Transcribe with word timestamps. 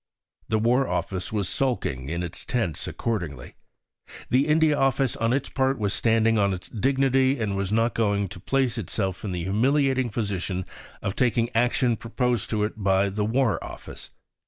The 0.49 0.57
War 0.57 0.87
Office 0.87 1.31
was 1.31 1.47
sulking 1.47 2.09
in 2.09 2.23
its 2.23 2.43
tents 2.43 2.87
accordingly. 2.87 3.53
The 4.31 4.47
India 4.47 4.75
Office, 4.75 5.15
on 5.15 5.31
its 5.31 5.47
part, 5.47 5.77
was 5.77 5.93
standing 5.93 6.39
on 6.39 6.53
its 6.53 6.69
dignity, 6.69 7.39
and 7.39 7.55
was 7.55 7.71
not 7.71 7.93
going 7.93 8.27
to 8.29 8.39
place 8.39 8.79
itself 8.79 9.23
in 9.23 9.31
the 9.31 9.43
humiliating 9.43 10.09
position 10.09 10.65
of 11.03 11.15
taking 11.15 11.51
action 11.53 11.97
proposed 11.97 12.49
to 12.49 12.63
it 12.63 12.81
by 12.83 13.09
the 13.09 13.23
War 13.25 13.63
Office. 13.63 14.09